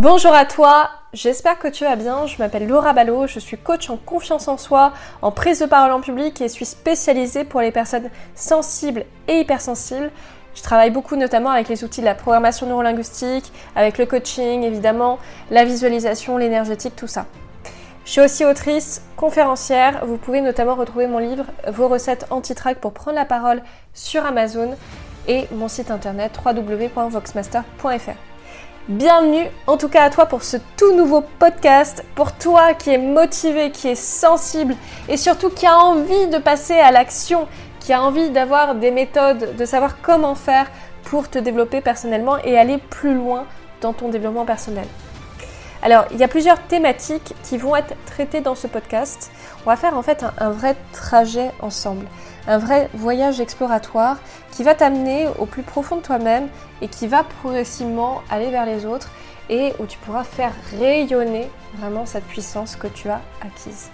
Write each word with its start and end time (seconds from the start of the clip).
Bonjour 0.00 0.32
à 0.32 0.44
toi, 0.44 0.90
j'espère 1.12 1.58
que 1.58 1.66
tu 1.66 1.82
vas 1.82 1.96
bien. 1.96 2.24
Je 2.28 2.38
m'appelle 2.38 2.68
Laura 2.68 2.92
Ballot, 2.92 3.26
je 3.26 3.40
suis 3.40 3.58
coach 3.58 3.90
en 3.90 3.96
confiance 3.96 4.46
en 4.46 4.56
soi, 4.56 4.92
en 5.22 5.32
prise 5.32 5.58
de 5.58 5.66
parole 5.66 5.90
en 5.90 6.00
public 6.00 6.40
et 6.40 6.48
suis 6.48 6.66
spécialisée 6.66 7.42
pour 7.42 7.60
les 7.60 7.72
personnes 7.72 8.08
sensibles 8.36 9.06
et 9.26 9.40
hypersensibles. 9.40 10.12
Je 10.54 10.62
travaille 10.62 10.92
beaucoup 10.92 11.16
notamment 11.16 11.50
avec 11.50 11.68
les 11.68 11.82
outils 11.82 12.00
de 12.00 12.04
la 12.04 12.14
programmation 12.14 12.68
neurolinguistique, 12.68 13.52
avec 13.74 13.98
le 13.98 14.06
coaching 14.06 14.62
évidemment, 14.62 15.18
la 15.50 15.64
visualisation, 15.64 16.36
l'énergétique, 16.36 16.94
tout 16.94 17.08
ça. 17.08 17.26
Je 18.04 18.12
suis 18.12 18.20
aussi 18.20 18.44
autrice, 18.44 19.02
conférencière. 19.16 20.06
Vous 20.06 20.16
pouvez 20.16 20.42
notamment 20.42 20.76
retrouver 20.76 21.08
mon 21.08 21.18
livre 21.18 21.46
Vos 21.66 21.88
recettes 21.88 22.28
anti-track 22.30 22.78
pour 22.78 22.92
prendre 22.92 23.16
la 23.16 23.24
parole 23.24 23.62
sur 23.94 24.24
Amazon 24.24 24.76
et 25.26 25.48
mon 25.50 25.66
site 25.66 25.90
internet 25.90 26.38
www.voxmaster.fr. 26.46 28.37
Bienvenue 28.88 29.50
en 29.66 29.76
tout 29.76 29.90
cas 29.90 30.04
à 30.04 30.08
toi 30.08 30.24
pour 30.24 30.42
ce 30.42 30.56
tout 30.78 30.94
nouveau 30.94 31.20
podcast, 31.20 32.06
pour 32.14 32.32
toi 32.32 32.72
qui 32.72 32.88
est 32.88 32.96
motivé, 32.96 33.70
qui 33.70 33.88
est 33.88 33.94
sensible 33.94 34.74
et 35.10 35.18
surtout 35.18 35.50
qui 35.50 35.66
a 35.66 35.76
envie 35.76 36.26
de 36.28 36.38
passer 36.38 36.72
à 36.72 36.90
l'action, 36.90 37.48
qui 37.80 37.92
a 37.92 38.02
envie 38.02 38.30
d'avoir 38.30 38.76
des 38.76 38.90
méthodes, 38.90 39.54
de 39.58 39.64
savoir 39.66 40.00
comment 40.00 40.34
faire 40.34 40.70
pour 41.04 41.28
te 41.28 41.38
développer 41.38 41.82
personnellement 41.82 42.38
et 42.38 42.56
aller 42.56 42.78
plus 42.78 43.14
loin 43.14 43.44
dans 43.82 43.92
ton 43.92 44.08
développement 44.08 44.46
personnel. 44.46 44.86
Alors, 45.82 46.06
il 46.10 46.18
y 46.18 46.24
a 46.24 46.28
plusieurs 46.28 46.60
thématiques 46.60 47.34
qui 47.44 47.56
vont 47.56 47.76
être 47.76 47.94
traitées 48.06 48.40
dans 48.40 48.54
ce 48.54 48.66
podcast. 48.66 49.30
On 49.64 49.70
va 49.70 49.76
faire 49.76 49.96
en 49.96 50.02
fait 50.02 50.24
un, 50.38 50.50
vrai 50.50 50.76
trajet 50.92 51.50
ensemble 51.60 52.06
un 52.48 52.58
vrai 52.58 52.88
voyage 52.94 53.40
exploratoire 53.40 54.16
qui 54.50 54.64
va 54.64 54.74
t'amener 54.74 55.28
au 55.38 55.46
plus 55.46 55.62
profond 55.62 55.96
de 55.96 56.00
toi-même 56.00 56.48
et 56.80 56.88
qui 56.88 57.06
va 57.06 57.22
progressivement 57.22 58.22
aller 58.30 58.50
vers 58.50 58.64
les 58.64 58.86
autres 58.86 59.10
et 59.48 59.72
où 59.78 59.86
tu 59.86 59.98
pourras 59.98 60.24
faire 60.24 60.52
rayonner 60.78 61.50
vraiment 61.78 62.06
cette 62.06 62.24
puissance 62.24 62.76
que 62.76 62.86
tu 62.86 63.08
as 63.08 63.20
acquise. 63.40 63.90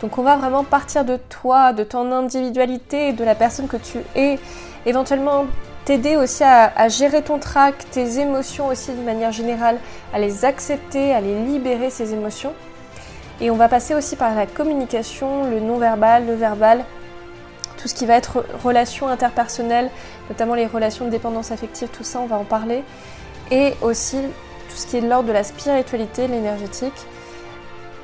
Donc 0.00 0.18
on 0.18 0.22
va 0.22 0.36
vraiment 0.36 0.64
partir 0.64 1.04
de 1.04 1.16
toi, 1.16 1.72
de 1.72 1.84
ton 1.84 2.10
individualité, 2.12 3.12
de 3.12 3.24
la 3.24 3.34
personne 3.34 3.68
que 3.68 3.76
tu 3.76 3.98
es, 4.14 4.38
éventuellement 4.86 5.46
t'aider 5.84 6.16
aussi 6.16 6.44
à, 6.44 6.72
à, 6.74 6.88
gérer 6.88 7.22
ton 7.22 7.38
trac, 7.38 7.74
tes 7.90 8.18
émotions 8.18 8.68
aussi 8.68 8.92
de 8.92 9.02
manière 9.02 9.32
générale, 9.32 9.78
à 10.14 10.18
les 10.18 10.44
accepter, 10.44 11.12
à 11.12 11.20
les 11.20 11.44
libérer 11.44 11.90
ces 11.90 12.12
émotions. 12.12 12.52
Et 13.40 13.50
on 13.50 13.56
va 13.56 13.68
passer 13.68 13.94
aussi 13.94 14.16
par 14.16 14.34
la 14.34 14.46
communication, 14.46 15.50
le 15.50 15.60
non-verbal, 15.60 16.26
le 16.26 16.34
verbal, 16.34 16.84
tout 17.80 17.88
ce 17.88 17.94
qui 17.94 18.04
va 18.04 18.14
être 18.14 18.44
relations 18.62 19.08
interpersonnelles, 19.08 19.90
notamment 20.28 20.54
les 20.54 20.66
relations 20.66 21.06
de 21.06 21.10
dépendance 21.10 21.50
affective, 21.50 21.88
tout 21.88 22.04
ça, 22.04 22.20
on 22.20 22.26
va 22.26 22.36
en 22.36 22.44
parler. 22.44 22.84
Et 23.50 23.74
aussi 23.80 24.18
tout 24.70 24.76
ce 24.76 24.86
qui 24.86 24.96
est 24.96 25.00
de 25.00 25.08
l'ordre 25.08 25.28
de 25.28 25.32
la 25.32 25.44
spiritualité, 25.44 26.28
l'énergétique. 26.28 26.94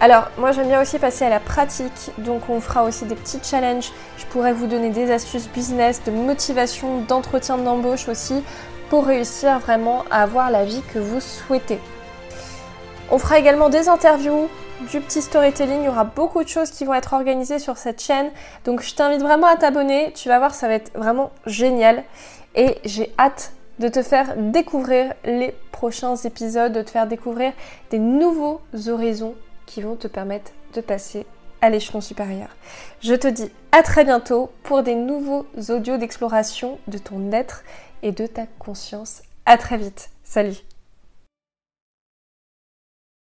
Alors, 0.00 0.28
moi 0.38 0.52
j'aime 0.52 0.68
bien 0.68 0.80
aussi 0.80 0.98
passer 0.98 1.24
à 1.24 1.28
la 1.28 1.40
pratique, 1.40 2.10
donc 2.18 2.48
on 2.48 2.60
fera 2.60 2.84
aussi 2.84 3.04
des 3.04 3.14
petits 3.14 3.38
challenges. 3.42 3.92
Je 4.18 4.26
pourrais 4.26 4.52
vous 4.52 4.66
donner 4.66 4.90
des 4.90 5.10
astuces 5.10 5.48
business, 5.48 6.02
de 6.04 6.10
motivation, 6.10 7.02
d'entretien 7.02 7.58
d'embauche 7.58 8.08
aussi, 8.08 8.42
pour 8.90 9.06
réussir 9.06 9.58
vraiment 9.58 10.04
à 10.10 10.22
avoir 10.22 10.50
la 10.50 10.64
vie 10.64 10.82
que 10.92 10.98
vous 10.98 11.20
souhaitez. 11.20 11.78
On 13.10 13.18
fera 13.18 13.38
également 13.38 13.68
des 13.68 13.88
interviews, 13.88 14.48
du 14.90 15.00
petit 15.00 15.22
storytelling. 15.22 15.80
Il 15.82 15.84
y 15.84 15.88
aura 15.88 16.04
beaucoup 16.04 16.42
de 16.42 16.48
choses 16.48 16.70
qui 16.70 16.84
vont 16.84 16.94
être 16.94 17.12
organisées 17.12 17.58
sur 17.58 17.76
cette 17.76 18.02
chaîne. 18.02 18.30
Donc 18.64 18.82
je 18.82 18.94
t'invite 18.94 19.20
vraiment 19.20 19.46
à 19.46 19.56
t'abonner. 19.56 20.12
Tu 20.14 20.28
vas 20.28 20.38
voir, 20.38 20.54
ça 20.54 20.68
va 20.68 20.74
être 20.74 20.90
vraiment 20.96 21.30
génial. 21.46 22.04
Et 22.54 22.78
j'ai 22.84 23.12
hâte 23.18 23.52
de 23.78 23.88
te 23.88 24.02
faire 24.02 24.36
découvrir 24.36 25.14
les 25.24 25.54
prochains 25.70 26.16
épisodes, 26.16 26.72
de 26.72 26.82
te 26.82 26.90
faire 26.90 27.06
découvrir 27.06 27.52
des 27.90 27.98
nouveaux 27.98 28.60
horizons 28.88 29.34
qui 29.66 29.82
vont 29.82 29.96
te 29.96 30.08
permettre 30.08 30.52
de 30.74 30.80
passer 30.80 31.26
à 31.60 31.70
l'échelon 31.70 32.00
supérieur. 32.00 32.48
Je 33.00 33.14
te 33.14 33.28
dis 33.28 33.50
à 33.70 33.82
très 33.82 34.04
bientôt 34.04 34.50
pour 34.62 34.82
des 34.82 34.94
nouveaux 34.94 35.46
audios 35.68 35.96
d'exploration 35.96 36.78
de 36.88 36.98
ton 36.98 37.32
être 37.32 37.62
et 38.02 38.12
de 38.12 38.26
ta 38.26 38.46
conscience. 38.58 39.22
À 39.46 39.56
très 39.56 39.78
vite. 39.78 40.10
Salut 40.24 40.71